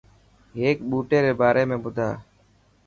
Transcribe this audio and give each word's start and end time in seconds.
هيڪ 0.59 0.77
ٻوٽي 0.89 1.17
ري 1.25 1.33
باري۾ 1.39 1.63
ٻڌا. 1.83 2.09